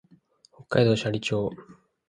[0.51, 1.51] 北海道斜里町